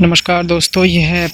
[0.00, 1.30] नमस्कार दोस्तों ये है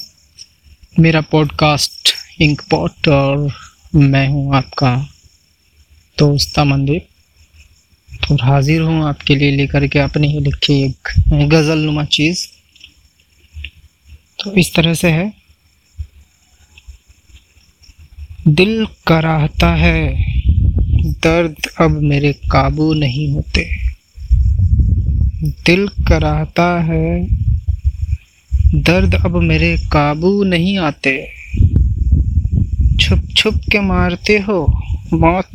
[0.98, 2.10] मेरा पॉडकास्ट
[2.40, 3.52] इंक पॉट और
[3.94, 5.08] मैं हूँ आपका
[6.18, 7.06] दोस्त अमनदीप।
[8.30, 11.08] और हाजिर हूँ आपके लिए लेकर के अपने ही लिखी एक
[11.48, 12.46] गज़ल नुमा चीज़।
[14.38, 15.32] तो इस तरह से है।
[18.48, 20.32] दिल कराहता है,
[21.10, 23.86] दर्द अब मेरे काबू नहीं होते।
[25.42, 27.40] दिल कराहता है
[28.74, 31.32] दर्द अब मेरे काबू नहीं आते।
[33.00, 35.50] छुप छुप के मारते हो, मौत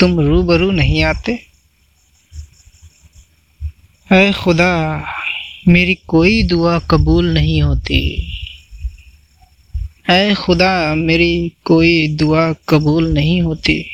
[0.00, 1.46] तुम रूबरू नहीं आते।
[4.12, 5.04] अय खुदा,
[5.68, 8.32] मेरी कोई दुआ कबूल नहीं होती।
[10.08, 13.90] अय खुदा, मेरी कोई दुआ कबूल नहीं होती।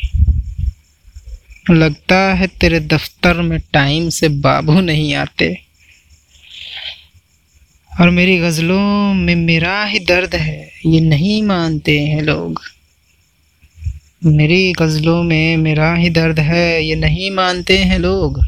[1.71, 5.72] लगता है तेरे दफ्तर में टाइम से बाबू नहीं आते।
[8.01, 12.63] और मेरी गज़लों में मेरा ही दर्द है, ये नहीं मानते हैं लोग।
[14.27, 18.45] मेरी गज़लों में मेरा ही दर्द है, ये नहीं मानते हैं लोग।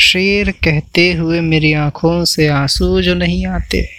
[0.00, 3.90] शेर कहते हुए मेरी आँखों से आँसू जो नहीं आते।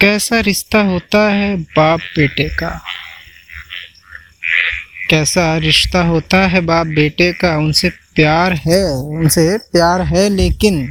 [0.00, 2.82] कैसा रिश्ता होता है बाप बेटे का?
[5.10, 10.88] कैसा रिश्ता होता है बाप बेटे का, उनसे प्यार है, उनसे प्यार है, लेकिन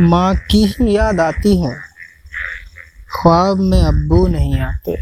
[0.00, 1.74] माँ की ही याद आती है।
[3.12, 4.96] ख्वाब में अब्बू नहीं आते।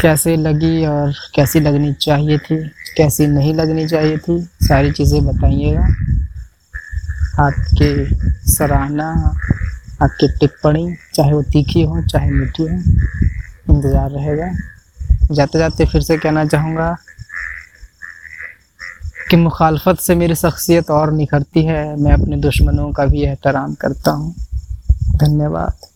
[0.00, 2.56] कैसे लगी और कैसी लगनी चाहिए थी,
[2.96, 5.82] कैसी नहीं लगनी चाहिए थी, सारी चीज़ें बताइएगा।
[7.40, 7.92] आपके
[8.52, 9.08] सराहना
[10.02, 12.76] आपकी टिप्पणी, चाहे वो तीखी हो, चाहे मीठी हो,
[13.70, 14.50] इंतज़ार रहेगा।
[15.34, 16.96] जाते जाते फिर से कहना चाहूँगा
[19.32, 24.10] कि मुखालफत से मेरी शख्सियत और निखरती है। मैं अपने दुश्मनों का भी एहतराम करता
[24.10, 24.34] हूँ।
[25.16, 25.91] धन्यवाद।